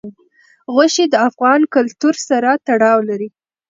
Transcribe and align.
غوښې 0.73 1.05
د 1.09 1.15
افغان 1.27 1.61
کلتور 1.75 2.15
سره 2.29 2.49
تړاو 2.67 2.97
لري. 3.09 3.29